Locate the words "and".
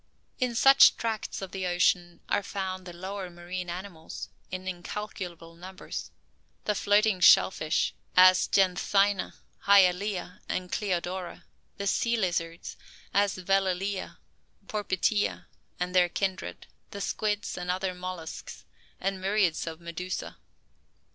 10.49-10.71, 15.79-15.93, 17.55-17.69